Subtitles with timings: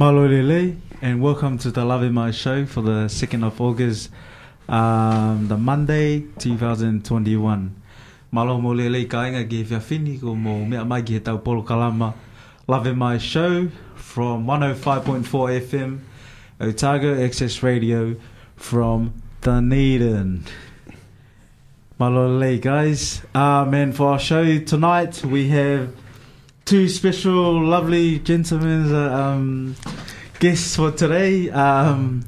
[0.00, 0.79] malolele
[1.10, 4.10] and welcome to the Lave Mai Show for the 2nd of August,
[4.68, 7.74] um, the Monday 2021.
[8.30, 12.14] Malo mo lele kainga ki whiawhini ko mō mea.
[12.68, 15.24] Lave Mai Show from 105.4
[15.60, 15.98] FM,
[16.60, 18.14] Otago Access Radio
[18.54, 19.12] from
[19.42, 20.44] Dunedin.
[21.98, 23.22] Malo lele guys.
[23.34, 25.92] Ah, um, and for our show tonight we have
[26.64, 28.94] two special lovely gentlemen.
[28.94, 29.74] Uh, um,
[30.40, 32.24] guests for today um,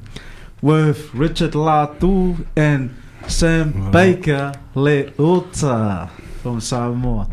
[0.61, 2.95] with Richard Latu and
[3.27, 3.89] Sam Wow.
[3.91, 6.11] Baker Leota
[6.43, 7.27] from Samoa.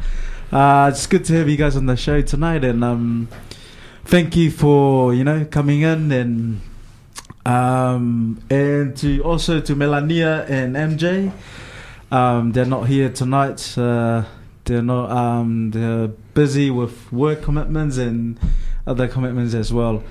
[0.50, 3.28] Uh, it's good to have you guys on the show tonight, and um,
[4.06, 6.62] thank you for you know coming in and
[7.44, 11.30] um, and to also to Melania and MJ.
[12.10, 13.76] Um, they're not here tonight.
[13.76, 14.24] Uh,
[14.64, 15.10] they're not.
[15.10, 18.40] Um, they're busy with work commitments and
[18.86, 20.02] other commitments as well.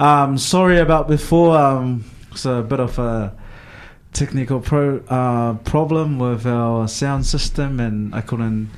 [0.00, 1.58] Um, sorry about before.
[1.58, 3.36] Um, it's a bit of a
[4.14, 8.70] technical pro uh, problem with our sound system, and I couldn't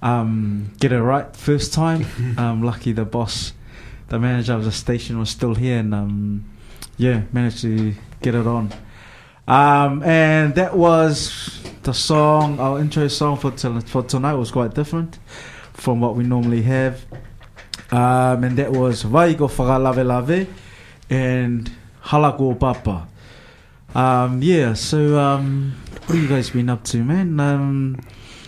[0.00, 2.06] um, get it right first time.
[2.38, 3.52] um, lucky the boss,
[4.08, 6.44] the manager of the station, was still here, and um,
[6.96, 8.72] yeah, managed to get it on.
[9.46, 12.58] Um, and that was the song.
[12.58, 15.18] Our intro song for t- for tonight was quite different
[15.74, 17.04] from what we normally have.
[17.90, 20.48] Um, and that was Vaigo Whakalave Lave
[21.12, 21.70] and
[22.04, 23.06] Halako Papa.
[23.94, 25.74] Um, yeah, so um,
[26.06, 27.38] what have you guys been up to, man?
[27.38, 28.00] Um,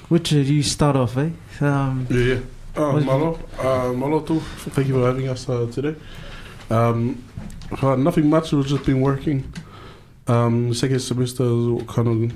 [0.08, 1.28] Richard, you start off, eh?
[1.60, 2.40] Um, Yeah, yeah.
[2.74, 4.40] Uh, malo, uh, malo too.
[4.40, 5.94] Thank you for having us uh, today.
[6.70, 7.22] Um,
[7.82, 8.52] uh, nothing much.
[8.52, 9.52] We've just been working.
[10.26, 12.32] Um, second semester is kind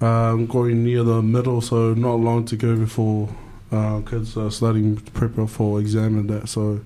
[0.00, 3.28] of um, going near the middle, so not long to go before
[3.70, 6.48] uh, kids are starting to prepare for exam and that.
[6.48, 6.80] So,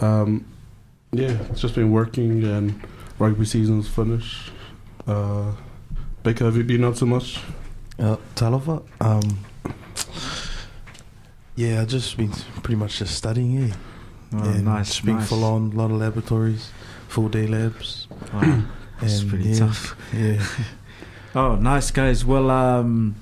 [0.00, 0.46] um,
[1.16, 2.80] yeah, it's just been working and
[3.18, 4.50] rugby season's finished.
[5.06, 5.52] Uh,
[6.22, 7.40] Baker, have you been up so much?
[7.98, 9.38] Uh, Talofa, um,
[11.56, 12.30] yeah, I've just been
[12.62, 13.74] pretty much just studying, yeah.
[14.32, 15.28] oh, and nice, Just been nice.
[15.28, 16.70] full on, a lot of laboratories,
[17.08, 18.08] full day labs.
[18.32, 18.62] Wow,
[19.00, 19.96] that's and pretty yeah, tough.
[20.12, 20.44] Yeah.
[21.36, 22.24] Oh, nice guys.
[22.24, 23.16] Well, um,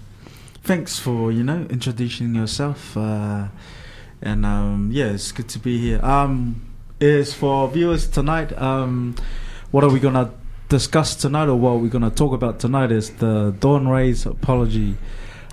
[0.63, 3.49] thanks for you know introducing yourself, uh,
[4.21, 6.05] and um, yeah, it's good to be here.
[6.05, 6.61] Um,
[7.03, 8.57] is for viewers tonight.
[8.57, 9.17] Um,
[9.73, 10.31] what are we gonna
[10.69, 12.93] discuss tonight, or what we're we gonna talk about tonight?
[12.93, 14.97] Is the Dawn Raids apology,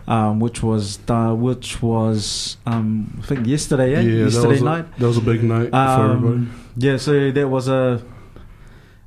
[0.08, 4.04] um, which was done, which was um, I think yesterday, eh?
[4.04, 4.98] that yesterday was a, night.
[5.00, 6.36] That was a big night for everybody.
[6.36, 8.04] Um, yeah, so there was a,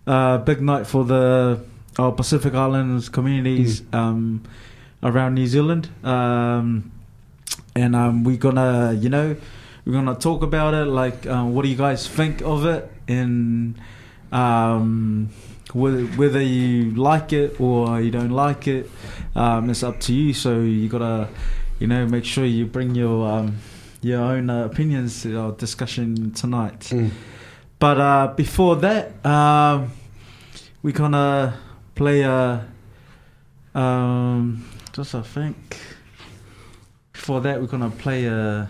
[0.07, 1.65] a big night for the
[1.99, 4.43] our Pacific Islands communities um,
[5.03, 6.91] around New Zealand, um,
[7.77, 9.37] and um, we're gonna, you know,
[9.85, 10.87] we're gonna talk about it.
[10.87, 13.75] Like, um, what do you guys think of it, and
[14.31, 15.31] um,
[15.73, 18.91] whether, whether you like it or you don't like it,
[19.35, 20.35] um, it's up to you.
[20.35, 21.29] So you gotta,
[21.79, 23.59] you know, make sure you bring your um,
[24.01, 26.81] your own uh, opinions to our discussion tonight.
[26.81, 27.11] Mm.
[27.79, 29.91] But uh, before that, um,
[30.83, 31.59] we're gonna
[31.95, 32.67] play a.
[33.75, 35.79] Um, just I think.
[37.13, 38.69] Before that, we're gonna play a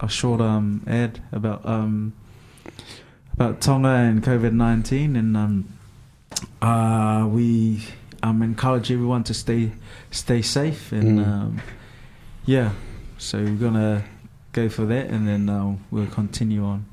[0.00, 2.12] a short um ad about um
[3.34, 5.68] about Tonga and COVID nineteen, and um
[6.62, 7.82] uh we
[8.22, 9.72] um encourage everyone to stay
[10.10, 11.26] stay safe and Mm.
[11.26, 11.60] um
[12.46, 12.72] yeah,
[13.18, 14.04] so we're gonna
[14.52, 16.86] go for that, and then uh, we'll continue on.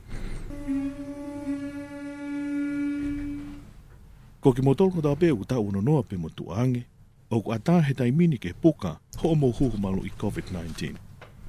[4.42, 6.83] Ko ki motolo da pe uta uno noa pe mo tuange,
[7.31, 10.95] o ku ata he taimini ke puka ho mo huhu malu i COVID-19.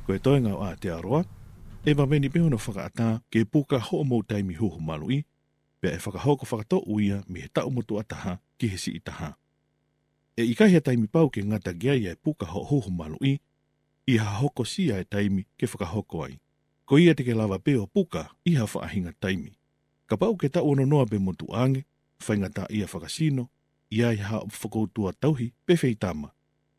[0.06, 1.24] Ko e toenga o a te aroa,
[1.86, 5.24] e wa veni pe hono whakaata ke puka ho mo taimi huhu malu i,
[5.80, 9.02] pe e whakahoko whakato uia mi he tau motu ataha ki he si.
[10.36, 13.38] E i taimi pau ke ngata gea ia e puka ho huhu malu i,
[14.06, 16.40] i ha hoko sia e taimi ke whakahoko ai.
[16.84, 19.52] Ko ia te ke lava pe o puka i ha whaahinga taimi.
[20.06, 21.84] Ka pau ke tau ono noa pe mo tuange,
[22.28, 23.48] whaingata ia whakasino,
[23.90, 26.30] ia i ha whakoutua tauhi pe feitama.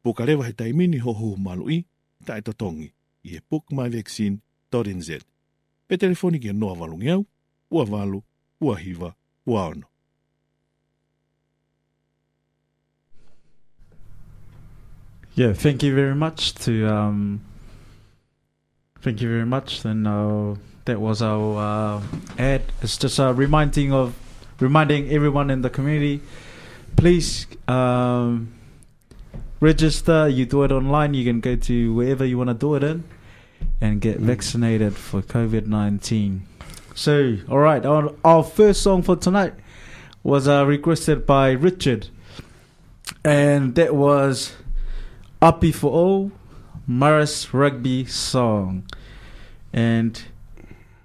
[0.04, 1.86] Puka rewa he taimini ho ho malu i,
[2.26, 2.92] ta e totongi,
[3.24, 3.40] i
[15.36, 17.42] Yeah, thank you very much to um
[19.02, 19.86] thank you very much.
[19.86, 20.56] And uh,
[20.86, 22.02] that was our uh,
[22.38, 22.64] ad.
[22.82, 24.16] It's just a reminding of
[24.60, 26.22] reminding everyone in the community.
[26.96, 28.54] Please um,
[29.60, 30.28] register.
[30.28, 31.14] You do it online.
[31.14, 33.04] You can go to wherever you want to do it in,
[33.82, 34.26] and get Mm.
[34.26, 36.44] vaccinated for COVID nineteen.
[36.96, 39.54] So, all right, our, our first song for tonight
[40.24, 42.08] was uh, requested by Richard,
[43.24, 44.54] and that was
[45.42, 46.32] Uppy for All,
[46.88, 48.84] Morris Rugby song.
[49.72, 50.20] And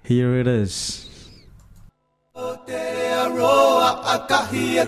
[0.03, 1.07] Here it is.
[2.35, 4.81] O te aroa a kahi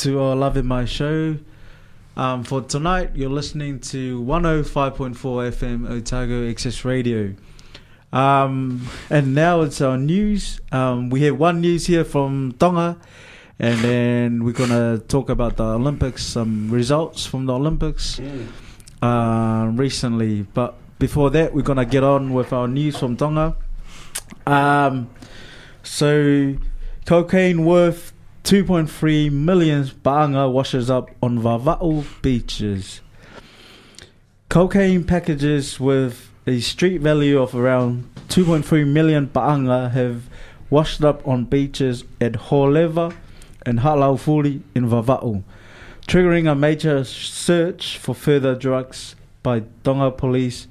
[0.00, 1.36] to our Lave Mai show.
[2.16, 7.34] Um, for tonight, you're listening to 105.4 FM Otago Access Radio.
[8.10, 10.58] Um, and now it's our news.
[10.72, 12.96] Um, we have one news here from Tonga,
[13.58, 18.18] and then we're going to talk about the Olympics, some results from the Olympics
[19.02, 20.42] uh, recently.
[20.54, 23.54] But before that, we're going to get on with our news from Tonga.
[24.46, 25.10] Um,
[25.82, 26.56] so,
[27.04, 28.14] cocaine worth
[28.44, 33.00] 2.3 million pa'anga washes up on Vava'u beaches.
[34.48, 40.24] Cocaine packages with a street value of around 2.3 million pa'anga have
[40.70, 43.14] washed up on beaches at Holeva
[43.66, 45.42] and Halaufuri in Vava'u,
[46.06, 50.66] triggering a major search for further drugs by Tonga Police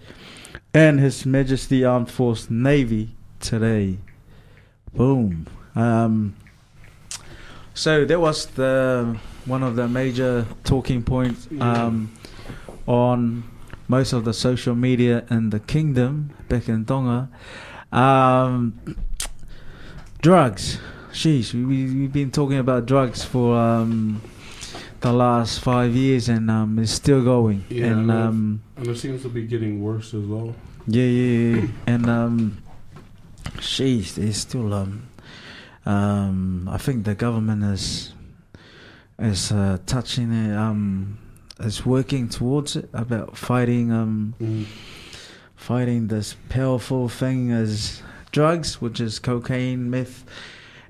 [0.74, 3.98] and His Majesty Armed Force Navy today.
[4.94, 5.48] Boom.
[5.76, 6.36] Um,
[7.80, 12.12] so that was the one of the major talking points um,
[12.86, 13.44] on
[13.88, 17.30] most of the social media in the kingdom back in Tonga.
[17.94, 18.78] Um,
[20.22, 20.78] drugs.
[21.14, 24.22] Sheesh, we, we've been talking about drugs for um,
[25.00, 27.64] the last five years and um, it's still going.
[27.70, 30.54] Yeah, and um, And it seems to be getting worse as well.
[30.86, 31.68] yeah, yeah, yeah.
[31.88, 32.62] and um,
[33.58, 35.09] sheesh, there's still um,
[35.86, 38.14] um, I think the government is
[39.18, 41.18] is uh, touching it, um,
[41.60, 44.66] is working towards it about fighting um, Mm.
[45.56, 50.24] fighting this powerful thing as drugs, which is cocaine, meth,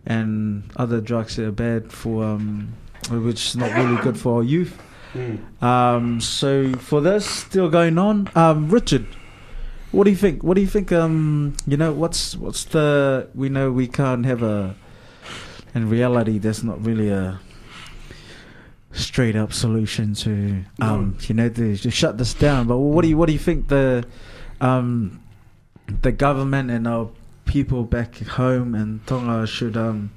[0.06, 2.74] and other drugs that are bad for um,
[3.10, 4.78] which is not really good for our youth.
[5.14, 5.64] Mm.
[5.64, 9.08] Um, so for this still going on, um, Richard,
[9.92, 10.44] what do you think?
[10.44, 10.92] What do you think?
[10.92, 13.28] Um, you know, what's what's the?
[13.36, 14.76] We know we can't have a.
[15.76, 17.40] In reality, there's not really a.
[18.92, 22.68] straight up solution to um, you know to, to shut this down.
[22.68, 24.04] But what do you what do you think the
[24.62, 25.22] um,
[26.02, 27.10] the government and our
[27.46, 30.12] people back home in Tonga should um,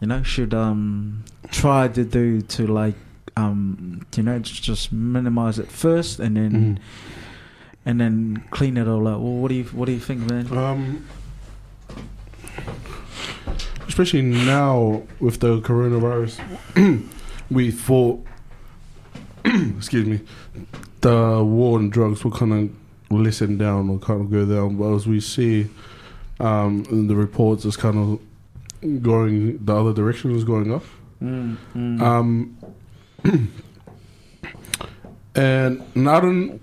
[0.00, 2.94] you know should um, try to do to like
[3.36, 6.78] um, you know just, just minimize it first and then Mhm.
[7.84, 9.20] And then clean it all up.
[9.20, 10.46] Well, what do you what do you think, man?
[10.56, 11.06] Um,
[13.88, 16.40] especially now with the coronavirus,
[17.50, 18.24] we thought,
[19.44, 20.20] excuse me,
[21.02, 22.70] the war on drugs will kind of
[23.10, 24.76] listen down or kind of go down.
[24.76, 25.68] But as we see
[26.40, 30.84] um, in the reports, it's kind of going the other direction is going up.
[31.22, 32.00] Mm, mm.
[32.00, 32.56] Um,
[35.34, 36.61] and, I don't,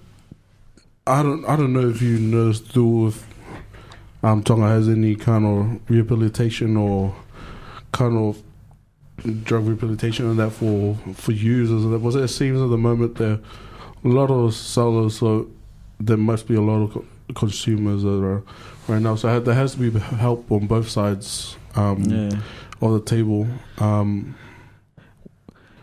[1.10, 3.26] I don't, I don't know if you know do with
[4.22, 7.16] um, Tonga has any kind of rehabilitation or
[7.92, 8.42] kind of
[9.44, 11.84] drug rehabilitation and that for for users.
[11.84, 13.40] And that was it seems at the moment there
[14.04, 15.50] a lot of sellers, so
[16.00, 18.44] there must be a lot of co- consumers that are
[18.88, 19.16] right now.
[19.16, 22.40] So there has to be help on both sides um, yeah.
[22.82, 23.48] of the table.
[23.80, 24.36] Um,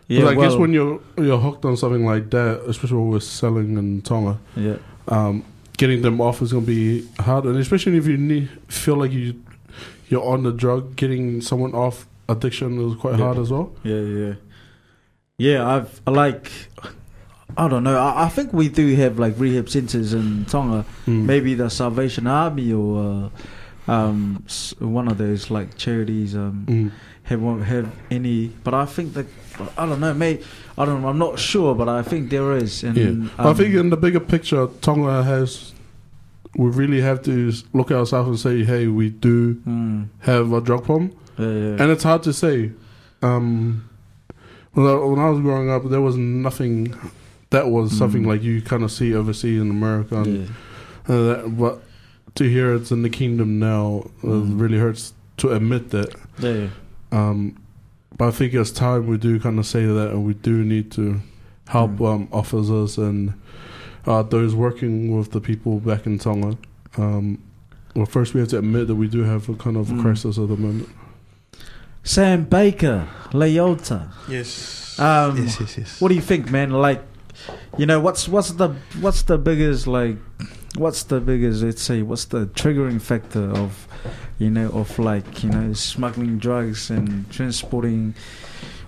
[0.07, 3.19] Yeah, but I guess when you're you're hooked on something like that, especially when we're
[3.19, 4.77] selling in Tonga, yeah,
[5.09, 5.43] um,
[5.77, 9.11] getting them off is going to be hard, and especially if you need, feel like
[9.11, 9.35] you
[10.09, 13.25] you're on the drug, getting someone off addiction is quite Yeah.
[13.25, 13.71] hard as well.
[13.83, 14.33] yeah, yeah,
[15.37, 15.67] yeah.
[15.75, 16.51] I've I like.
[17.57, 17.97] I don't know.
[17.97, 20.85] I, I think we do have like rehab centers in Tonga.
[21.07, 21.25] Mm.
[21.25, 23.31] Maybe the Salvation Army or
[23.87, 26.91] uh, um, s- one of those like charities um, Mm.
[27.23, 28.47] have have any.
[28.63, 29.25] But I think that
[29.77, 30.13] I don't know.
[30.13, 30.39] May
[30.77, 31.01] I don't.
[31.01, 32.83] know, I'm not sure, but I think there is.
[32.83, 35.73] And, Yeah, um, I think in the bigger picture, Tonga has.
[36.55, 40.61] We really have to look at ourselves and say, "Hey, we do mm, have a
[40.61, 41.81] drug problem," yeah, yeah.
[41.83, 42.71] and it's hard to say.
[43.21, 43.83] Um,
[44.73, 46.95] when, I, when I was growing up, there was nothing
[47.49, 48.27] that was something Mm.
[48.27, 50.45] like you kind of see overseas in America, and yeah.
[51.13, 51.81] Uh, that, but
[52.35, 54.59] to hear it's in the kingdom now uh, Mm.
[54.59, 56.13] really hurts to admit that.
[56.39, 56.67] yeah.
[57.11, 57.55] Um,
[58.17, 60.91] but I think as time we do kind of say that, and we do need
[60.93, 61.19] to
[61.67, 62.13] help Mm.
[62.13, 63.33] um, officers and
[64.05, 66.57] uh, those working with the people back in Tonga.
[66.97, 67.39] Um,
[67.95, 70.01] well, first we have to admit that we do have a kind of Mm.
[70.01, 70.89] crisis at the moment.
[72.03, 74.09] Sam Baker, Leota.
[74.29, 74.97] Yes.
[74.99, 76.01] Um, yes, yes, yes.
[76.01, 76.71] What do you think, man?
[76.71, 77.01] Like,
[77.77, 78.69] you know, what's what's the
[79.01, 80.17] what's the biggest like,
[80.75, 81.61] what's the biggest?
[81.63, 83.87] Let's say, what's the triggering factor of,
[84.39, 88.13] you know, of like you know smuggling drugs and transporting.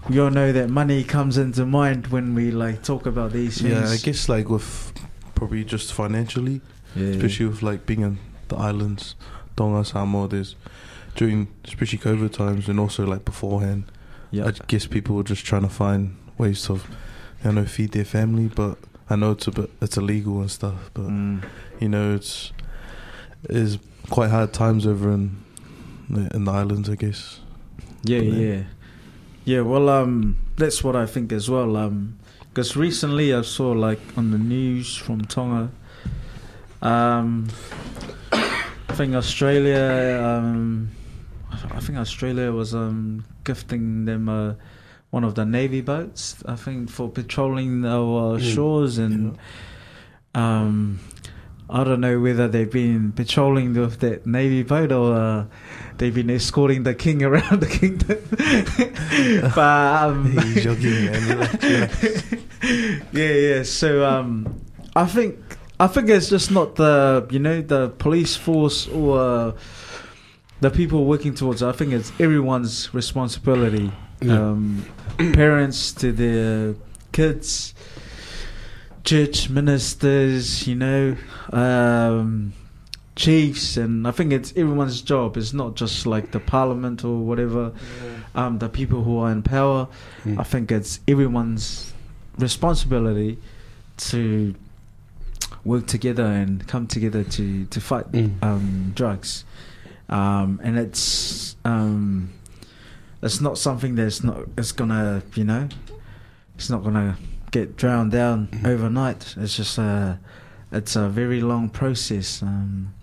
[0.10, 3.74] We all know that money comes into mind when we like talk about these things.
[3.74, 4.94] Yeah, I guess like with
[5.36, 6.62] probably just financially,
[6.96, 9.16] yeah, especially with like being in the islands,
[9.56, 10.28] Tonga, Samoa.
[10.28, 10.56] There's
[11.16, 13.84] during especially COVID times and also like beforehand.
[14.32, 16.80] yeah, I guess people were just trying to find ways to,
[17.44, 18.48] you know, feed their family.
[18.48, 18.78] But
[19.10, 20.90] I know it's a bit it's illegal and stuff.
[20.94, 21.44] But Mm.
[21.80, 22.52] you know, it's
[23.50, 23.78] is
[24.10, 25.38] quite hard times over in
[26.10, 26.90] the, in the islands.
[26.90, 27.40] I guess.
[28.04, 28.34] Yeah, Yeah.
[28.56, 28.64] yeah,
[29.46, 29.62] yeah.
[29.62, 31.76] Well, um, that's what I think as well.
[31.78, 32.18] Um,
[32.50, 35.70] because recently I saw like on the news from Tonga,
[36.82, 37.48] um,
[38.32, 40.90] I think Australia, um,
[41.72, 44.54] I think Australia was um gifting them uh,
[45.12, 46.42] one of the navy boats.
[46.46, 48.54] I think for patrolling our Mm.
[48.54, 49.38] shores and
[50.36, 51.00] um.
[51.70, 55.46] I don't know whether they've been patrolling with that navy boat or uh,
[55.98, 58.18] they've been escorting the king around the kingdom.
[59.56, 62.40] but um, He's joking, man.
[63.12, 63.64] Yeah, yeah.
[63.64, 64.62] So um,
[64.96, 65.38] I think
[65.80, 69.52] I think it's just not the you know the police force or uh,
[70.62, 71.62] the people working towards.
[71.62, 71.68] it.
[71.68, 73.92] I think it's everyone's responsibility.
[74.22, 74.34] Yeah.
[74.50, 74.86] Um,
[75.34, 76.76] parents to their
[77.12, 77.74] kids,
[79.04, 81.16] church ministers, you know,
[81.52, 82.54] um,
[83.16, 85.38] chiefs, and I think it's everyone's job.
[85.38, 87.74] It's not just like the parliament or whatever.
[88.36, 89.88] Um, the people who are in power.
[90.24, 90.40] Mm.
[90.40, 91.92] I think it's everyone's
[92.38, 93.38] responsibility
[93.98, 94.54] to
[95.66, 98.42] work together and come together to to fight Mm.
[98.44, 99.44] um, drugs,
[100.10, 102.30] um, and it's um,
[103.22, 105.68] it's not something that's not it's gonna you know
[106.56, 107.18] it's not gonna
[107.52, 108.68] get drowned down Mhm.
[108.68, 109.36] overnight.
[109.38, 110.20] It's just a
[110.72, 112.44] it's a very long process.
[112.44, 112.94] Um,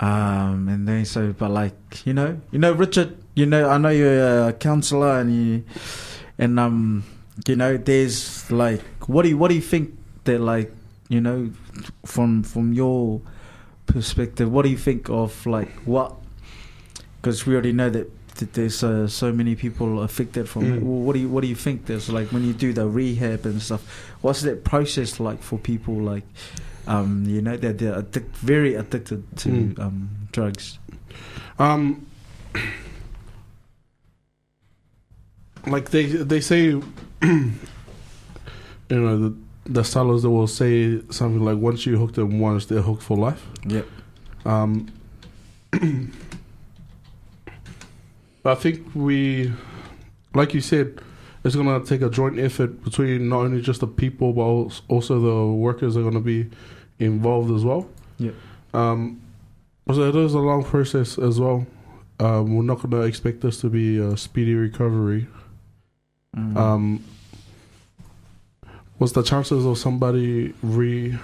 [0.00, 3.88] um, and then so, but like you know, you know, Richard, you know, I know
[3.90, 5.64] you're a counselor and you,
[6.38, 7.04] and um,
[7.46, 10.72] you know, there's like, what do you, what do you think that like,
[11.08, 11.50] you know,
[12.04, 13.20] from from your
[13.86, 16.14] perspective, what do you think of like what?
[17.20, 20.80] Because we already know that there's uh, so many people affected from it.
[20.80, 20.82] Mm.
[20.82, 21.86] Well, what do you what do you think?
[21.86, 23.82] There's like when you do the rehab and stuff.
[24.22, 26.24] What's that process like for people like,
[26.86, 29.78] um, you know, that they're addic- very addicted to Mm.
[29.78, 30.78] um, drugs?
[31.58, 32.06] Um,
[35.66, 36.64] like they they say,
[37.22, 37.52] you
[38.90, 39.34] know, the
[39.66, 43.16] the sellers that will say something like, "Once you hook them once, they're hooked for
[43.16, 43.86] life." Yep.
[44.44, 44.88] Um,
[48.44, 49.52] I think we,
[50.34, 51.00] like you said,
[51.44, 55.52] it's gonna take a joint effort between not only just the people, but also the
[55.52, 56.48] workers are gonna be
[56.98, 57.86] involved as well.
[58.18, 58.34] Yep.
[58.72, 59.20] Um,
[59.92, 61.66] so it is a long process as well.
[62.20, 65.26] Um, we're not gonna expect this to be a speedy recovery.
[66.36, 66.56] Mm.
[66.56, 67.04] Um,
[68.98, 71.18] what's the chances of somebody re?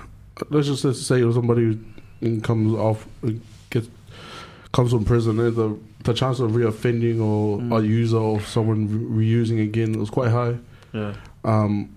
[0.51, 1.79] Let's just say somebody
[2.43, 3.07] comes off,
[3.71, 3.89] gets
[4.73, 7.79] comes from prison, and the the chance of reoffending or Mm.
[7.79, 10.57] a user or someone re- reusing again was quite high.
[10.93, 11.15] yeah.
[11.45, 11.91] Um,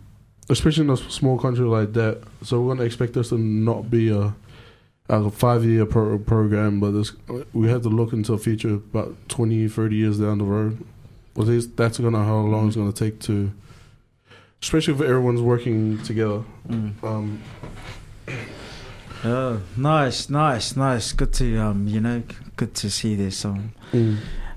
[0.49, 2.21] especially in a small country like that.
[2.43, 4.33] So we're gonna expect this to not be a
[5.09, 7.11] a five year pro- program, but this,
[7.53, 10.77] we have to look into the future about 20, 30 years down the road.
[11.35, 13.51] Well, this, that's gonna how long it's gonna take to,
[14.61, 16.43] especially if everyone's working together.
[16.69, 16.91] Mm.
[17.03, 17.39] Um,
[19.25, 21.13] Oh, nice, nice, nice.
[21.13, 23.73] Good to um, you know, g- good to see there's some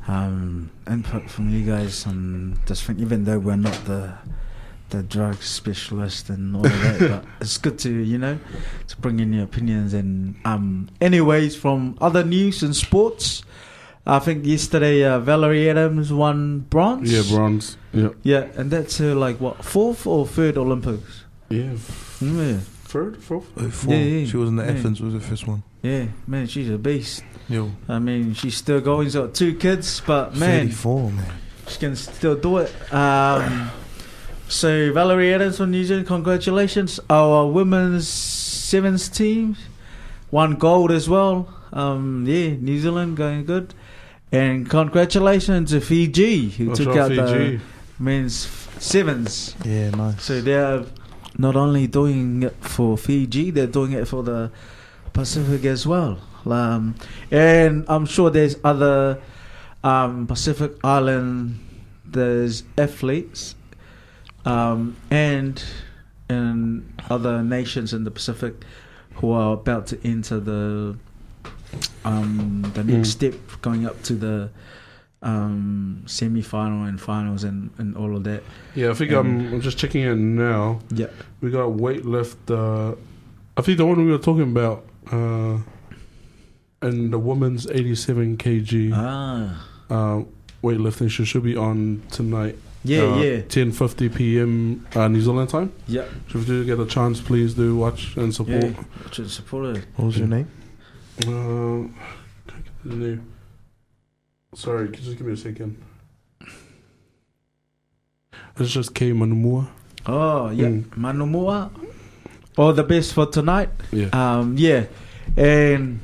[0.09, 3.01] um input from you guys on this thing.
[3.01, 4.13] Even though we're not the
[4.91, 8.39] the drug specialist and all of that, but it's good to you know
[8.89, 10.89] to bring in your opinions and um.
[11.01, 13.43] Anyways, from other news and sports,
[14.07, 17.13] I think yesterday uh, Valerie Adams won bronze.
[17.13, 17.77] Yeah, bronze.
[17.93, 21.25] Yeah, Yeah, and that's her like what fourth or third Olympics.
[21.49, 21.73] yeah.
[22.21, 23.47] Yeah, Third, fourth.
[23.59, 23.93] Oh, four.
[23.95, 24.71] Yeah, yeah, She was in the yeah.
[24.71, 25.01] Athens.
[25.03, 25.65] Was the first one?
[25.83, 27.25] yeah, man, she's a beast.
[27.49, 29.07] Yo, I mean, she's still going.
[29.07, 31.33] She's got two kids, but man, thirty-four, man.
[31.69, 32.73] she can still do it.
[32.93, 33.71] Um,
[34.49, 36.99] so Valerie Adams from New Zealand, congratulations!
[37.09, 39.57] Our women's sevens team
[40.31, 41.49] won gold as well.
[41.73, 43.75] Um, yeah, New Zealand going good,
[44.33, 47.61] and congratulations to Fiji who What's took up, out the Fiji?
[48.01, 48.35] men's
[48.79, 49.55] sevens.
[49.65, 50.21] Yeah, nice.
[50.23, 50.85] So they're
[51.39, 54.51] not only doing it for Fiji, they're doing it for the
[55.13, 56.19] Pacific as well.
[56.53, 56.95] Um,
[57.31, 59.21] and I'm sure there's other
[59.85, 61.61] um, Pacific Island
[62.09, 63.57] there's athletes
[64.45, 65.63] um, and
[66.31, 68.55] in other nations in the Pacific
[69.15, 70.97] who are about to enter the
[72.05, 73.13] um, the next Mm.
[73.13, 74.51] step, going up to the
[75.23, 78.43] um, semi-final and finals and, and all of that.
[78.75, 80.79] Yeah, I think Um, I'm, I'm just checking it now.
[80.91, 81.07] Yeah.
[81.41, 82.37] We got weightlift.
[82.49, 82.95] Uh,
[83.57, 85.59] I think the one we were talking about, uh,
[86.83, 89.67] and the woman's 87 kg Ah.
[89.91, 90.23] uh,
[90.63, 92.57] weightlifting She should be on tonight.
[92.85, 93.41] Yeah, uh, yeah.
[93.41, 94.87] 10:50 p.m.
[94.95, 95.73] Uh, New Zealand time.
[95.89, 96.05] Yeah.
[96.31, 98.63] So if you do get a chance, please do watch and support.
[98.65, 99.11] Yeah.
[99.11, 99.85] Should support it.
[99.97, 100.49] What was your name?
[101.23, 101.91] Uh,
[102.47, 103.33] can't get the name.
[104.55, 105.83] Sorry, can you just give me a second.
[108.59, 109.67] It's just K Manumua.
[110.07, 110.67] Oh, yeah.
[110.69, 110.85] Mm.
[110.97, 111.71] Manumua.
[112.57, 113.69] All the best for tonight.
[113.93, 114.09] Yeah.
[114.13, 114.87] Um, yeah.
[115.37, 116.01] And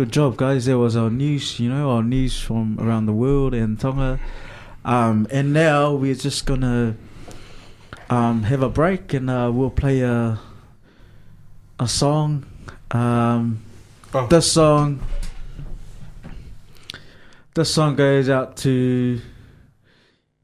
[0.00, 0.64] good job, guys.
[0.64, 4.18] There was our news, you know, our news from around the world and Tonga.
[4.82, 6.96] Um, and now we're just gonna
[8.08, 10.40] um, have a break and uh, we'll play a
[11.78, 12.46] a song.
[12.92, 13.60] Um,
[14.12, 14.26] Oh.
[14.26, 15.00] This song,
[17.54, 19.20] this song goes out to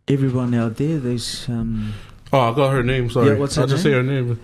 [0.06, 0.98] everyone out there.
[0.98, 1.94] There's um,
[2.30, 3.08] Oh, I got her name.
[3.10, 4.38] Sorry, Yeah, what's her I'll just say her name.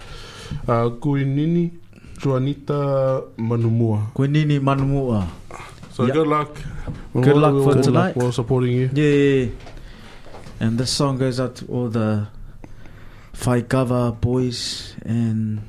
[0.67, 1.82] Uh, Kuinini
[2.23, 4.11] Juanita Manumua.
[4.15, 5.27] Kuinini Manumua.
[5.93, 6.15] So Yeah.
[6.15, 6.57] good luck.
[7.15, 8.17] Good luck for good tonight.
[8.17, 8.91] We're supporting you.
[8.95, 9.51] Yeah.
[10.61, 12.29] And this song goes out to all the
[13.35, 15.63] Faikava boys and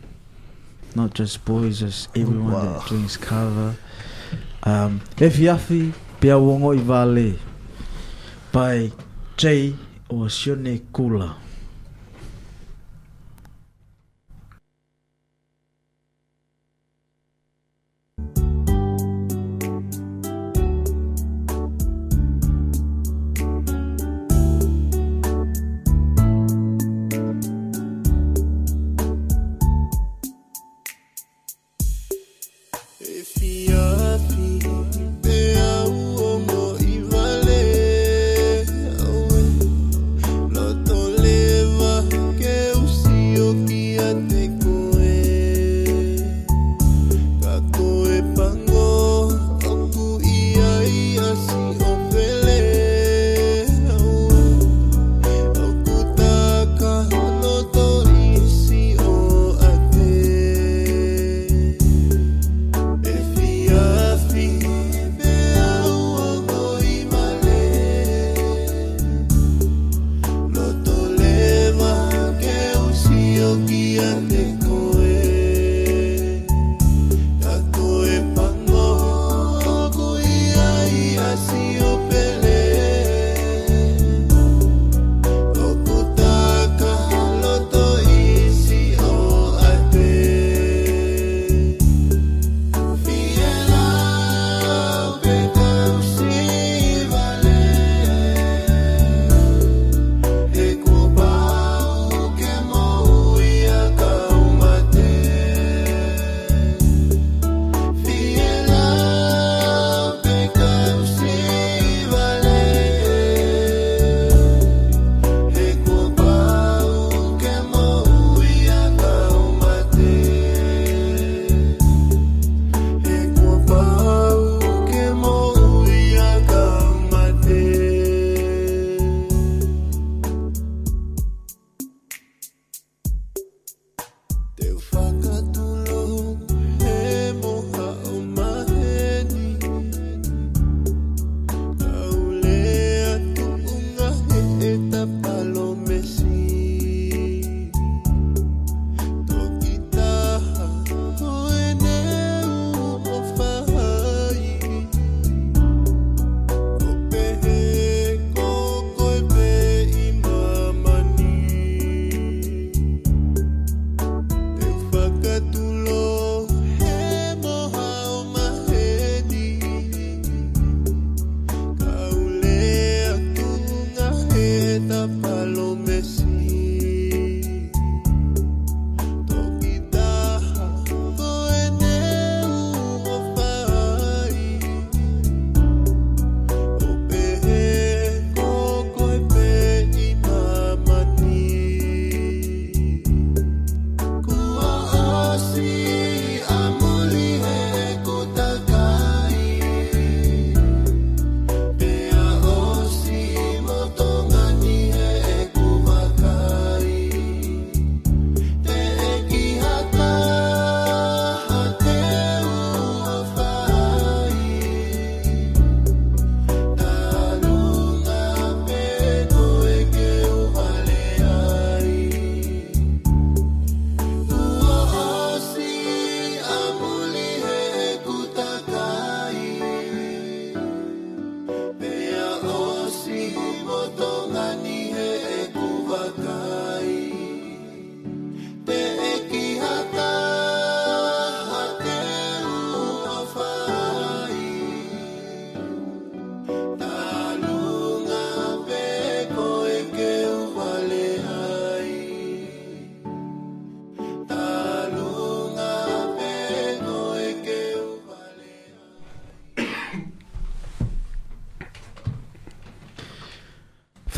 [0.96, 2.62] not just boys, just everyone Wow.
[2.80, 3.76] that drinks kava.
[4.64, 7.34] Um, e fiafi pia wongo i vale
[8.52, 8.92] by
[9.38, 9.74] J
[10.10, 11.34] o Sione Kula.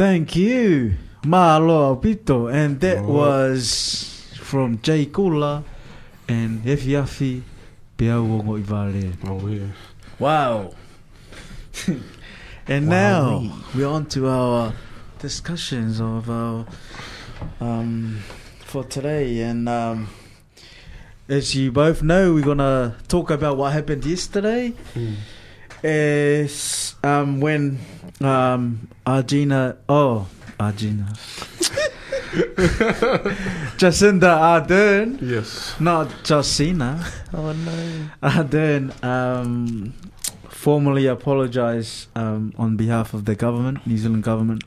[0.06, 0.94] Thank you,
[1.26, 5.64] Malo Pito, and that was from Jay Kula
[6.28, 7.42] and Hefi Afi
[7.98, 9.18] Peauongo Ivale.
[9.26, 9.66] Oh, yeah.
[10.20, 10.76] Wow.
[12.68, 14.74] and now we're on to our
[15.18, 16.68] discussions of our
[17.60, 18.20] um,
[18.60, 20.08] for today, and um,
[21.28, 24.72] as you both know, we're gonna talk about what happened yesterday.
[24.94, 25.16] Mm.
[25.84, 27.80] Is um, when
[28.22, 30.28] um, Argina, oh
[30.60, 31.14] Argina,
[33.78, 35.76] Jacinda Ardern, Yes.
[35.80, 37.06] not Josina.
[37.34, 38.10] Oh no.
[38.24, 39.94] Ardern um,
[40.50, 44.64] formally apologise um, on behalf of the government, New Zealand government,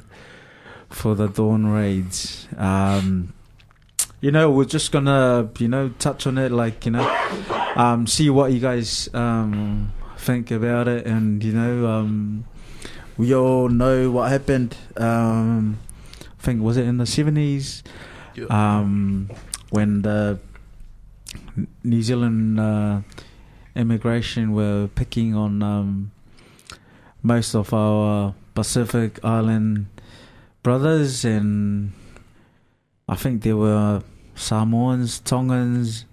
[0.90, 2.46] for the dawn raids.
[2.56, 3.32] Um,
[4.20, 7.08] you know, we're just gonna, you know, touch on it, like you know,
[7.76, 9.92] um, see what you guys um,
[10.28, 12.44] think about it, and you know, um,
[13.16, 14.76] we all know what happened.
[14.94, 15.78] Um,
[16.20, 17.82] I think was it in the seventies
[18.50, 19.30] um,
[19.70, 20.38] when the
[21.82, 23.00] New Zealand uh,
[23.74, 26.10] immigration were picking on um,
[27.22, 29.86] most of our Pacific Island
[30.62, 31.92] brothers, and
[33.08, 34.02] I think there were
[34.34, 36.04] Samoans, Tongans,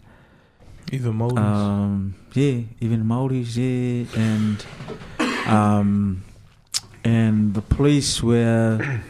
[0.94, 2.16] Even Maldives.
[2.36, 4.66] Yeah, even Maoris, yeah, and
[5.48, 6.24] um,
[7.04, 9.02] and the police were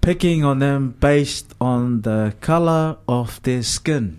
[0.00, 4.18] picking on them based on the color of their skin,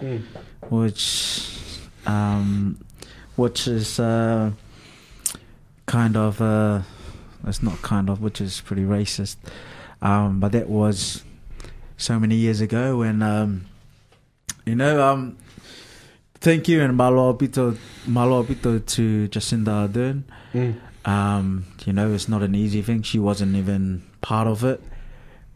[0.00, 0.22] Mm.
[0.70, 1.58] which
[2.06, 2.78] um,
[3.36, 4.50] which is uh,
[5.86, 6.80] kind of uh,
[7.46, 9.36] it's not kind of, which is pretty racist.
[10.02, 11.22] Um, but that was
[11.98, 13.66] so many years ago when um,
[14.64, 15.36] You know, um,
[16.40, 17.76] thank you and malo pito,
[18.06, 20.22] malo pito to Jacinda Ardern.
[20.54, 20.74] Mm.
[21.08, 23.02] Um, you know, it's not an easy thing.
[23.02, 24.82] She wasn't even part of it,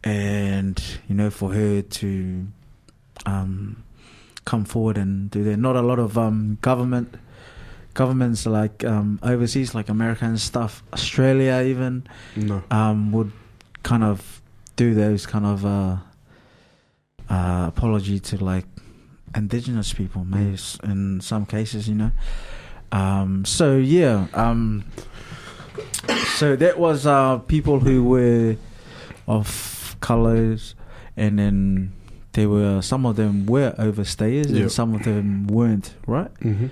[0.02, 2.46] and you know, for her to
[3.26, 3.82] um,
[4.44, 5.56] come forward and do that.
[5.58, 7.14] Not a lot of um, government
[7.94, 12.04] governments like um, overseas, like American stuff, Australia even
[12.36, 12.62] No.
[12.70, 13.30] um, would
[13.84, 14.42] kind of
[14.76, 15.96] do those kind of uh,
[17.30, 18.66] uh, apology to like
[19.34, 22.10] indigenous people, maybe s- in some cases, you know.
[22.92, 24.84] Um, so yeah, um,
[26.36, 28.56] so that was uh, people who were
[29.26, 30.74] of colors,
[31.16, 31.92] and then
[32.32, 34.56] there were some of them were overstayers, Yep.
[34.62, 36.32] and some of them weren't, right?
[36.40, 36.66] Mm-hmm.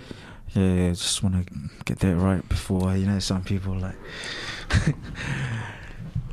[0.54, 1.52] Yeah, I just want to
[1.86, 3.96] get that right before you know some people like.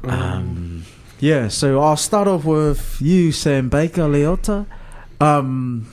[0.03, 0.85] um,
[1.19, 4.65] yeah, so I'll start off with you, Sam Baker, Leota.
[5.19, 5.91] Um,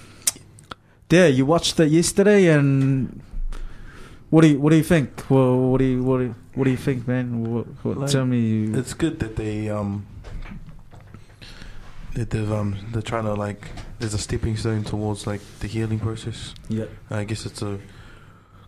[1.10, 3.20] yeah, you watched it yesterday, and
[4.30, 5.24] what do you what do you think?
[5.30, 7.44] Well, what do you what do you, what do you think, man?
[7.44, 8.40] What, what, Like, tell me.
[8.40, 10.06] You, It's good that they um
[12.14, 15.98] that they've um they're trying to like there's a stepping stone towards like the healing
[15.98, 16.54] process.
[16.68, 17.78] yeah, I guess it's a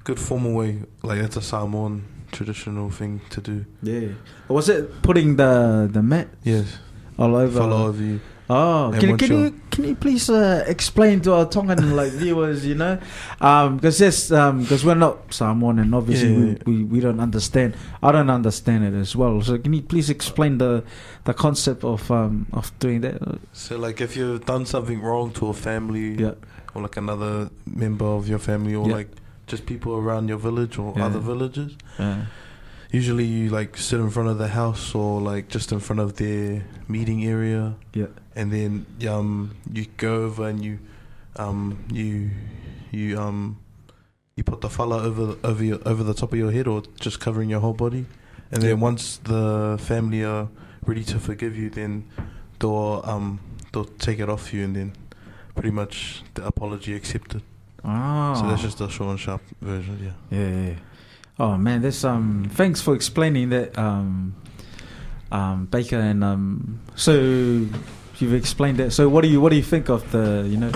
[0.04, 3.64] good formal way, like it's a Samoan traditional thing to do.
[3.82, 4.08] yeah.
[4.48, 6.78] Was it putting the the mat Yes,
[7.18, 7.58] all over?
[7.60, 8.20] follow of you.
[8.50, 12.64] Oh, can, once can you're- can you please uh, explain to our Tongan like viewers,
[12.66, 12.98] you know,
[13.38, 17.76] because yes, because we're not Samoan and obviously Yeah, yeah, we, we, we don't understand.
[18.02, 19.40] I don't understand it as well.
[19.42, 20.82] So can you please explain the
[21.24, 23.20] the concept of um of doing that?
[23.52, 26.32] So like if you've done something wrong to a family Yeah,
[26.74, 28.94] or like another member of your family or Yeah.
[28.96, 29.10] like
[29.46, 31.06] just people around your village or Yeah.
[31.06, 32.24] other villages, yeah,
[32.90, 36.16] usually you like sit in front of the house or like just in front of
[36.16, 37.74] their meeting area.
[37.94, 40.78] yeah, and then um you go over and you
[41.36, 42.30] um you
[42.90, 43.58] you um
[44.36, 47.20] you put the fala over over your, over the top of your head or just
[47.20, 48.06] covering your whole body.
[48.50, 50.48] And then once the family are
[50.86, 52.04] ready to forgive you then
[52.60, 53.40] they'll um
[53.72, 54.92] they'll take it off you and then
[55.54, 57.42] pretty much the apology accepted.
[57.84, 60.74] Ah, so that's just the short and sharp version yeah yeah, yeah.
[61.38, 62.50] Oh man, this um.
[62.52, 64.34] Thanks for explaining that um,
[65.30, 66.80] um, Baker and um.
[66.96, 68.92] So you've explained that.
[68.92, 70.72] So what do you what do you think of the you know?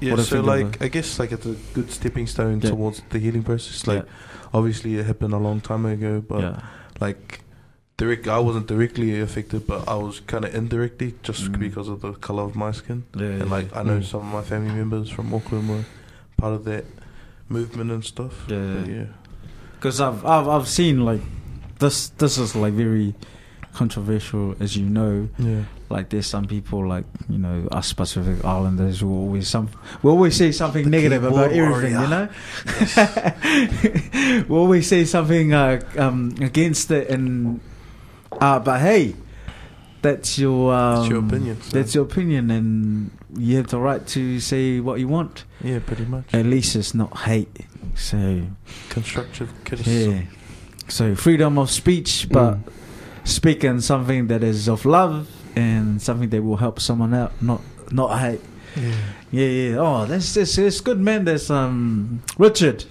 [0.00, 2.70] yeah so like i guess like it's a good stepping stone Yeah.
[2.70, 4.04] towards the healing process like
[4.52, 6.60] obviously it happened a long time ago but yeah.
[7.00, 7.38] like
[7.98, 11.60] direct I wasn't directly affected but I was kind of indirectly just Mm.
[11.60, 14.04] because of the color of my skin Yeah, and like I know Mm.
[14.04, 15.84] some of my family members from Auckland were
[16.36, 16.84] part of that
[17.48, 18.74] movement and stuff Yeah.
[18.74, 19.04] But yeah
[19.82, 21.20] because I've, I've I've seen like
[21.80, 23.14] this this is like very
[23.74, 25.28] controversial as you know.
[25.38, 25.64] Yeah.
[25.90, 29.68] Like there's some people like you know us Pacific Islanders who always some
[30.02, 32.28] we always say something The negative about everything you know?
[32.96, 34.44] Warrior.
[34.48, 37.60] we always say something uh, um, against it and
[38.40, 39.16] uh, but hey
[40.00, 44.06] that's your um, It's your opinion, so- that's your opinion and you have the right
[44.08, 45.44] to say what you want.
[45.60, 46.32] Yeah pretty much.
[46.32, 48.42] At least it's not hate so
[48.90, 50.22] constructive criticism yeah.
[50.88, 52.62] So freedom of speech, but Mm.
[53.24, 58.18] speaking something that is of love and something that will help someone out, not not
[58.18, 58.40] hate.
[58.76, 58.92] yeah
[59.30, 59.76] Yeah, yeah.
[59.78, 61.24] Oh, that's that's, that's good, man.
[61.24, 62.84] There's um Richard.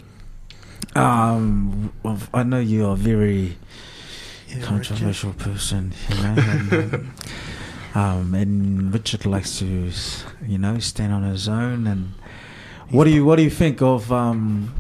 [0.96, 1.92] Um,
[2.34, 3.58] I know you are a very
[4.50, 6.36] yeah controversial person, you know.
[6.38, 7.14] And, um,
[7.96, 9.92] um, and Richard likes to,
[10.46, 11.88] you know, stand on his own.
[11.88, 12.14] And
[12.90, 14.74] what do you what do you think of um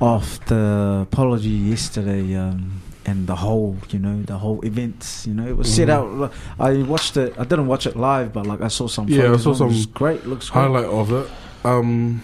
[0.00, 2.34] of the apology yesterday?
[2.34, 6.24] Um, and the whole, you know, the whole events you know, it was set Mhm.
[6.24, 6.32] out.
[6.58, 7.34] I watched it.
[7.38, 9.08] I didn't watch it live, but like I saw some.
[9.08, 9.82] Yeah, I saw of it.
[9.82, 10.26] Some great.
[10.26, 10.62] Looks great.
[10.62, 11.30] highlight of it.
[11.64, 12.20] Um,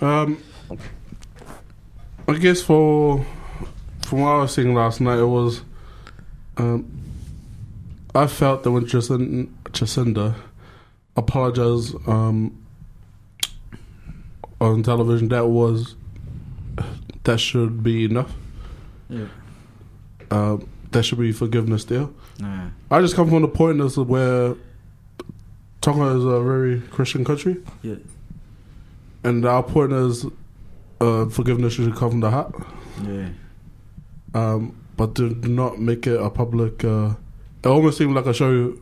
[0.00, 0.38] um,
[2.28, 3.24] I guess for
[4.06, 5.62] from what I was seeing last night, it was.
[6.56, 6.86] Um,
[8.14, 10.34] I felt that when Jacinda, Jacinda
[11.16, 12.56] apologized um,
[14.64, 15.94] on television, that was
[17.24, 18.32] that should be enough.
[19.08, 19.26] Yeah.
[20.30, 22.08] Um, there should be forgiveness there.
[22.38, 22.68] Nah.
[22.90, 24.54] I just come from the point as where
[25.80, 27.96] Tonga is a very Christian country, Yeah.
[29.22, 30.26] and our point is
[31.00, 32.54] uh, forgiveness should come from the heart,
[33.06, 33.28] Yeah.
[34.34, 36.84] um, but do not make it a public.
[36.84, 37.14] Uh,
[37.62, 38.74] it almost seemed like a show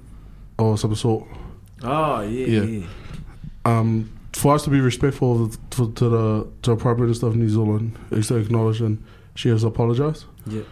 [0.58, 1.26] or some sort.
[1.82, 2.46] Oh yeah.
[2.46, 2.62] Yeah.
[2.62, 2.86] Yeah.
[3.64, 7.36] Um, for us to be respectful of, to, to the to the Prime Minister of
[7.36, 9.02] New Zealand, is to acknowledge and
[9.34, 10.24] she has apologized.
[10.46, 10.62] Yeah.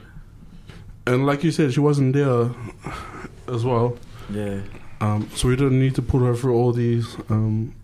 [1.06, 2.50] And like you said, she wasn't there
[3.48, 3.96] as well.
[4.30, 4.60] Yeah.
[5.00, 7.16] Um, so we didn't need to put her through all these.
[7.28, 7.74] Um,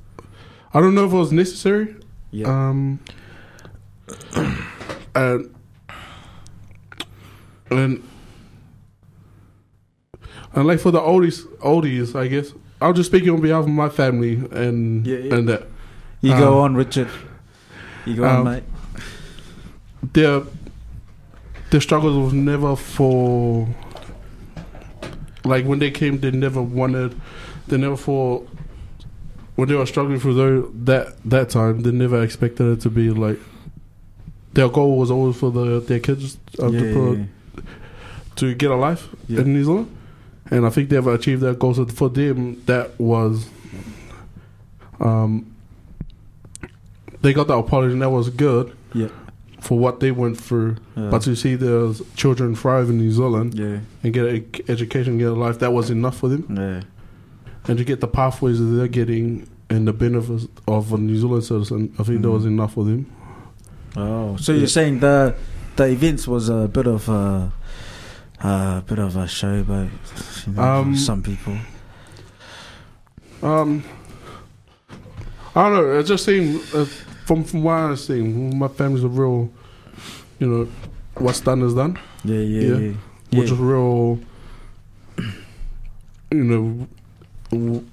[0.74, 1.96] I don't know if it was necessary.
[2.30, 2.46] Yeah.
[2.46, 3.00] Um,
[5.14, 5.54] and
[7.70, 8.08] and
[10.52, 13.88] and like for the oldies, oldies, I guess I'm just speaking on behalf of my
[13.88, 15.34] family and Yeah, yeah.
[15.34, 15.66] and that
[16.20, 17.08] you go um, on, Richard.
[18.04, 18.64] You go on, um, mate.
[20.12, 20.42] their
[21.70, 23.68] their struggles was never for
[25.44, 27.14] like when they came they never wanted
[27.68, 28.44] they never for
[29.56, 33.10] when they were struggling through tho- that that time they never expected it to be
[33.10, 33.38] like
[34.54, 37.62] their goal was always for the their kids uh, yeah, to, put, yeah,
[38.36, 39.40] to get a life Yeah.
[39.40, 39.95] in New Zealand
[40.50, 43.48] and I think they've achieved their goals So for them that was
[45.00, 45.52] um
[47.22, 49.08] they got the apology and that was good yeah.
[49.60, 51.08] for what they went through yeah.
[51.10, 55.28] but to see their children thrive in New Zealand yeah, and get an education, get
[55.28, 56.46] a life, that was enough for them.
[56.56, 56.82] yeah,
[57.68, 61.42] And to get the pathways that they're getting and the benefits of a New Zealand
[61.44, 62.48] citizen, I think that was Mm.
[62.48, 63.06] enough for them.
[63.96, 64.58] Oh, so Yeah.
[64.58, 65.34] you're saying the
[65.76, 67.52] the events was a bit of a
[68.40, 69.88] a bit of a show, but
[70.46, 71.56] you know, Um, some people.
[73.42, 73.82] Um,
[75.54, 75.98] I don't know.
[75.98, 76.84] It just seemed, uh,
[77.26, 79.50] from from what I've seen, my family's a real,
[80.38, 80.68] you know,
[81.14, 82.76] what's done is done, Yeah, yeah, yeah.
[82.78, 82.92] yeah.
[83.30, 83.40] yeah.
[83.40, 84.18] which is real.
[86.30, 86.88] You know,
[87.50, 87.84] w-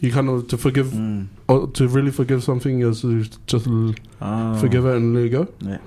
[0.00, 1.26] you kind of to forgive, Mm.
[1.48, 3.02] or to really forgive something is
[3.46, 4.58] just l- Oh.
[4.58, 5.48] forgive it and let it go.
[5.60, 5.78] Yeah.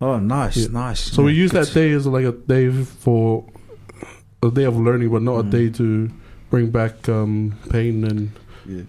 [0.00, 0.68] Oh, nice, Yeah.
[0.70, 1.00] nice.
[1.00, 3.44] So we use that day as like a day for
[4.42, 5.48] a day of learning, but not Mm.
[5.48, 6.10] a day to
[6.50, 8.30] bring back um, pain and
[8.64, 8.82] Yeah.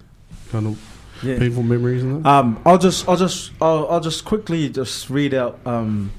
[0.52, 0.78] kind of
[1.24, 1.40] Yeah.
[1.40, 2.30] painful memories and that.
[2.30, 6.12] Um, I'll just, I'll just, I'll, I'll just quickly just read out um,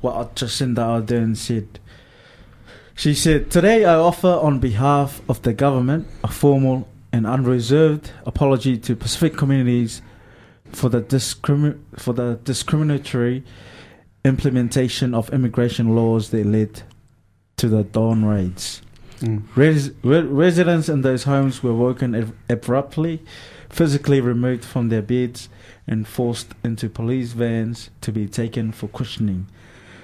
[0.00, 1.80] what Jacinda Ardern said.
[2.94, 8.76] She said, "Today I offer, on behalf of the government, a formal and unreserved apology
[8.78, 10.00] to Pacific communities
[10.70, 13.42] for the discrimi- for the discriminatory
[14.24, 16.82] implementation of immigration laws that led
[17.56, 18.82] to the dawn raids."
[19.20, 19.42] Mm.
[19.54, 23.22] Res- re- residents in those homes were woken ab- abruptly,
[23.68, 25.48] physically removed from their beds,
[25.86, 29.46] and forced into police vans to be taken for questioning.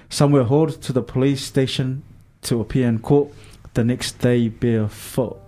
[0.09, 2.03] Some were hauled to the police station
[2.43, 3.33] to appear in court
[3.75, 5.39] the next day barefoot.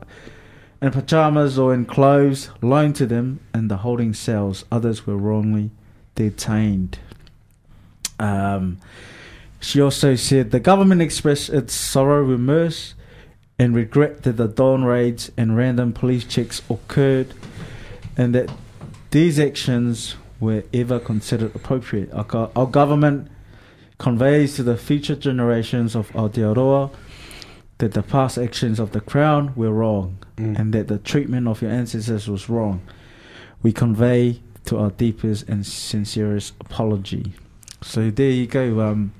[0.80, 5.70] In pajamas or in clothes loaned to them in the holding cells, others were wrongly
[6.14, 6.98] detained.
[8.22, 8.78] Um,
[9.60, 12.94] she also said the government expressed its sorrow, remorse,
[13.58, 17.34] and regret that the dawn raids and random police checks occurred
[18.16, 18.50] and that
[19.10, 22.12] these actions were ever considered appropriate.
[22.12, 23.30] Our, our government
[23.98, 26.90] conveys to the future generations of Aotearoa
[27.78, 30.58] that the past actions of the Crown were wrong Mm.
[30.58, 32.80] and that the treatment of your ancestors was wrong.
[33.62, 37.34] We convey to our deepest and sincerest apology.
[37.82, 38.80] So there you go.
[38.80, 39.12] Um,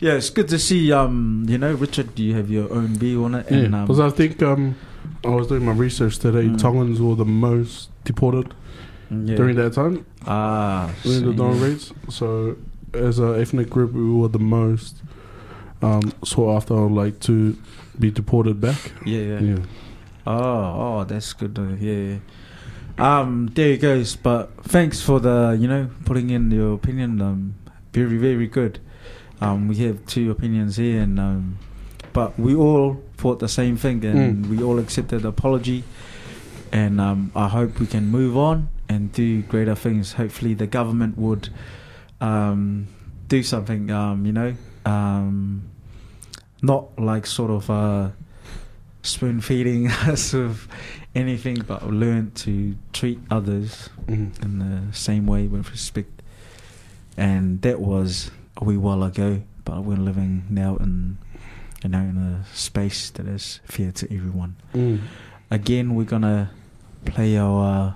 [0.00, 0.92] yeah, it's good to see.
[0.92, 3.86] Um, you know, Richard, do you have your own view on it, Yeah, and um,
[3.86, 4.76] because I think um,
[5.24, 6.44] I was doing my research today.
[6.44, 6.60] Mm.
[6.60, 8.54] Tongans were the most deported
[9.10, 9.36] yeah.
[9.36, 11.64] during that time, ah, during the so, dawn yeah.
[11.64, 11.92] raids.
[12.10, 12.56] So,
[12.92, 15.02] as an ethnic group, we were the most
[15.82, 17.56] um, sought after, like to
[17.98, 18.92] be deported back.
[19.04, 19.40] Yeah, yeah.
[19.40, 19.58] Yeah.
[20.26, 21.54] Oh, oh, that's good.
[21.56, 22.18] To, yeah.
[22.98, 24.16] Um, there it goes.
[24.16, 27.20] But thanks for the, you know, putting in your opinion.
[27.20, 27.54] Um,
[27.92, 28.80] very, very good.
[29.40, 31.58] Um, we have two opinions here, and um,
[32.12, 35.84] but we all thought the same thing, and we all accepted the apology.
[36.72, 40.14] And um, I hope we can move on and do greater things.
[40.14, 41.48] Hopefully, the government would
[42.20, 42.88] um,
[43.28, 43.90] do something.
[43.90, 44.54] Um, you know,
[44.86, 45.68] um,
[46.62, 47.70] not like sort of.
[47.70, 48.10] Uh,
[49.04, 50.66] spoon feeding us with
[51.14, 54.42] anything but I've learned to treat others Mhm.
[54.42, 56.22] in the same way with respect
[57.16, 61.18] and that was a wee while ago but we're living now in
[61.82, 65.00] you know in a space that is fair to everyone Mm.
[65.50, 66.50] again we're gonna
[67.04, 67.94] play our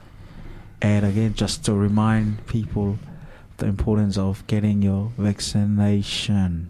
[0.82, 2.98] ad again just to remind people
[3.56, 6.68] the importance of getting your vaccination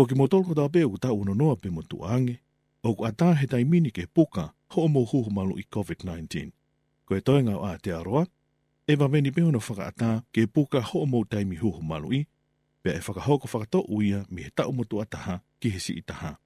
[0.00, 2.38] Ko ki motol ko tāpea ku tau uno noa pe mo tuange,
[2.80, 6.48] o ku ata he taimini ke puka ho o mo huhu malu i COVID-19.
[7.04, 8.24] Ko e toenga o aroa,
[8.88, 12.20] e wameni pe hono whakaata ke puka ho o mo taimi huhu malu i,
[12.80, 16.38] pe e whakahoko whakato uia mi he tau motu ataha ki he si itaha.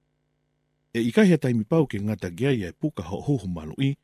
[0.91, 3.95] E ikai he taimi pau ke ngata gea ia e puka ho huhu malu i,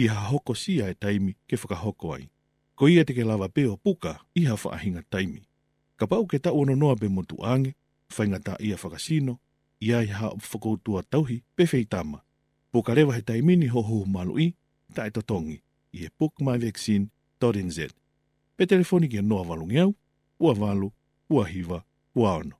[0.00, 2.32] i ha hoko sia e taimi ke whakahoko ai.
[2.72, 5.44] Ko ia te ke lava peo puka i ha whaahinga taimi.
[6.00, 7.76] Ka pau ke ta uno noa pe motu ange,
[8.16, 9.38] whaingata ia whakasino,
[9.80, 12.20] ia i ha whakoutua tauhi pe wheitama.
[12.72, 14.54] Po ka rewa he taimini ho ho malu i,
[14.94, 17.78] ta e totongi, i e bookmyvaccine.nz.
[18.56, 19.94] Pe telefoni ki noa valungi au,
[20.40, 20.92] ua valu,
[21.30, 21.82] ua hiva,
[22.14, 22.56] ua ono.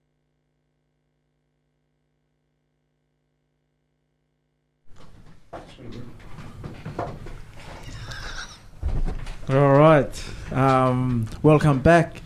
[9.50, 10.24] All right.
[10.52, 12.20] Um, welcome back.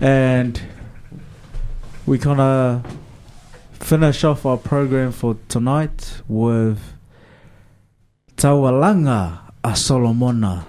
[0.00, 0.58] And
[2.06, 2.82] we're going to
[3.72, 6.78] finish off our program for tonight with
[8.36, 10.66] Tawalanga a Solomona.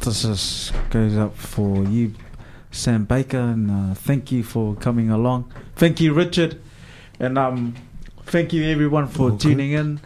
[0.00, 2.14] This is, goes up for you,
[2.70, 5.52] Sam Baker, and uh, thank you for coming along.
[5.74, 6.60] Thank you, Richard.
[7.18, 7.74] And um,
[8.24, 9.38] thank you, everyone, for Okay.
[9.38, 10.00] tuning in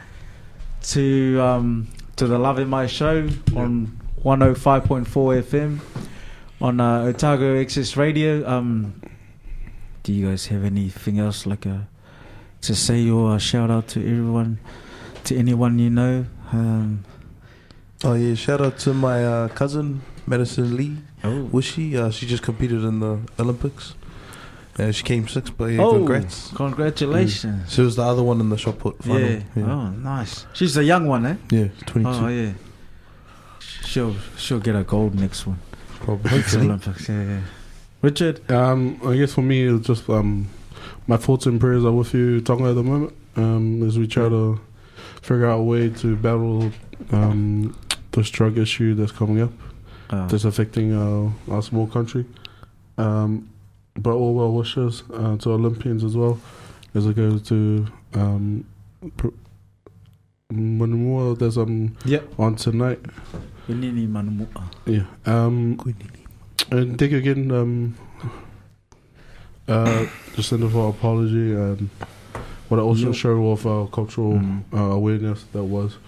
[0.83, 5.05] to um, to the Lave Mai show on 105.4
[5.43, 5.81] FM
[6.61, 8.49] on uh, Otago Access Radio.
[8.49, 8.95] Um,
[10.11, 11.87] do you guys have anything else like a
[12.63, 14.59] to say or a shout out to everyone,
[15.25, 16.27] to anyone you know?
[16.53, 17.05] Um,
[18.03, 20.97] Oh yeah, shout out to my uh, cousin Maddison Lee.
[21.23, 23.95] oh, Wesche, uh, she just competed in the Olympics.
[24.79, 26.51] Uh, she came sixth, but yeah, oh, congrats.
[26.55, 27.73] congratulations!
[27.73, 29.21] She was the other one in the shot put final.
[29.21, 29.43] Yeah.
[29.59, 30.47] Oh, nice.
[30.55, 31.37] She's a young one, eh?
[31.51, 32.09] yeah, 22.
[32.09, 32.53] Oh, yeah.
[33.85, 35.59] She'll she'll get a gold next one.
[36.01, 36.43] Probably.
[36.57, 37.09] Olympics.
[37.09, 37.41] Yeah, yeah.
[38.03, 38.51] Richard.
[38.51, 40.49] Um, I guess for me, it's just um,
[41.07, 44.29] my thoughts and prayers are with you, Tonga, at the moment, um, as we try
[44.29, 44.61] to
[45.23, 46.71] figure out a way to battle
[47.13, 47.77] um,
[48.13, 49.53] this drug issue that's coming up,
[50.11, 52.25] Uh, that's affecting our, our small country.
[52.99, 53.49] Um,
[53.95, 56.41] but all well wishes uh, to Olympians as well,
[56.95, 58.65] as it goes to um,
[59.17, 59.29] pr-
[60.53, 61.39] Manumua.
[61.39, 62.25] There's um yep.
[62.39, 62.99] on tonight.
[64.87, 65.05] Yeah.
[65.27, 65.77] Um,
[66.71, 67.51] and you again.
[67.51, 67.95] Um,
[69.69, 71.89] uh, just send for our apology and
[72.69, 73.15] what I also Yep.
[73.15, 74.63] show of our cultural Mm.
[74.73, 75.99] uh, awareness that was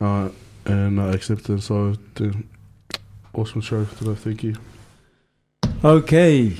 [0.00, 0.28] uh,
[0.66, 1.66] and uh, acceptance.
[1.66, 2.34] So, the
[3.34, 4.14] awesome show today.
[4.14, 4.54] Thank you.
[5.84, 6.56] Okay.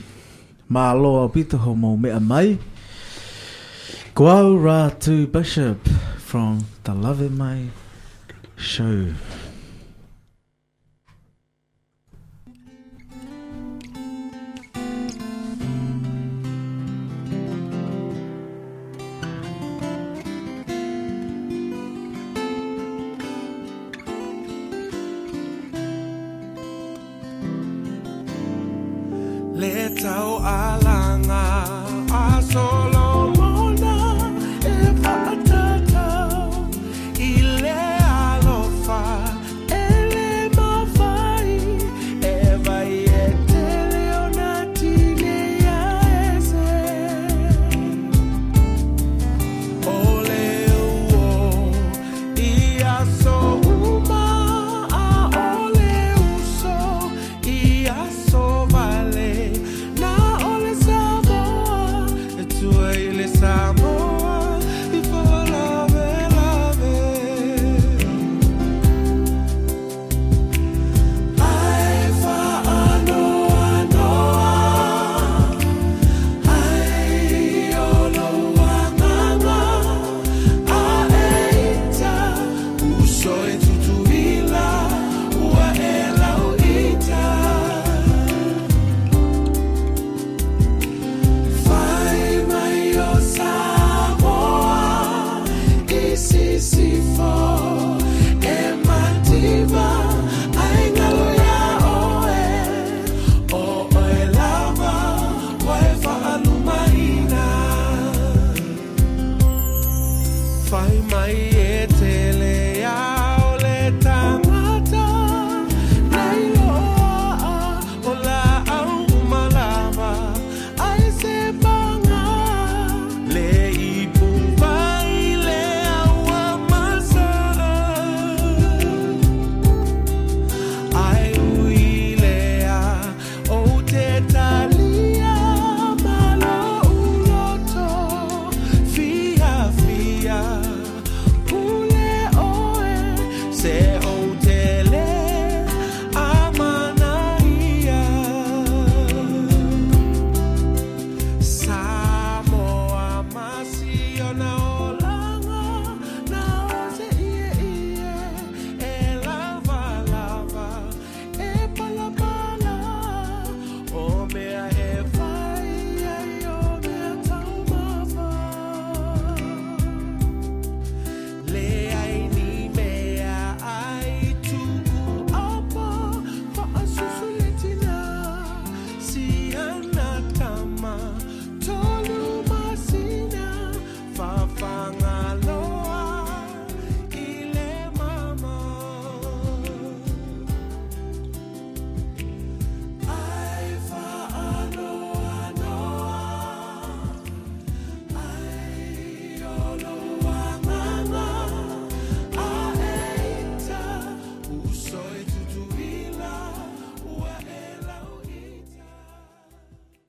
[0.71, 2.59] Mā loa pito ho mō mea mai.
[4.15, 5.87] Ko au rātu Bishop
[6.19, 7.69] from the Lave Mai
[8.57, 9.13] show.